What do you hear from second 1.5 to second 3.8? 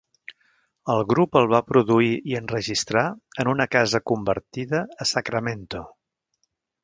va produir i enregistrar en una